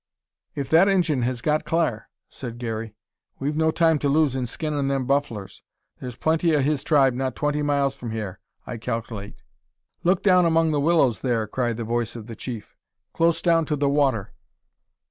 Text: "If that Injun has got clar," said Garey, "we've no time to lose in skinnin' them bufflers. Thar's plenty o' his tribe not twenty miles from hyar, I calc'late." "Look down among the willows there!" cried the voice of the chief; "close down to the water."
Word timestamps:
"If 0.55 0.67
that 0.71 0.87
Injun 0.87 1.21
has 1.21 1.41
got 1.43 1.63
clar," 1.63 2.09
said 2.27 2.57
Garey, 2.57 2.95
"we've 3.37 3.55
no 3.55 3.69
time 3.69 3.99
to 3.99 4.09
lose 4.09 4.35
in 4.35 4.47
skinnin' 4.47 4.87
them 4.87 5.05
bufflers. 5.05 5.61
Thar's 5.99 6.15
plenty 6.15 6.55
o' 6.55 6.59
his 6.61 6.83
tribe 6.83 7.13
not 7.13 7.35
twenty 7.35 7.61
miles 7.61 7.93
from 7.93 8.09
hyar, 8.09 8.39
I 8.65 8.77
calc'late." 8.77 9.43
"Look 10.03 10.23
down 10.23 10.47
among 10.47 10.71
the 10.71 10.81
willows 10.81 11.21
there!" 11.21 11.45
cried 11.45 11.77
the 11.77 11.83
voice 11.83 12.15
of 12.15 12.25
the 12.25 12.35
chief; 12.35 12.75
"close 13.13 13.43
down 13.43 13.65
to 13.65 13.75
the 13.75 13.89
water." 13.89 14.33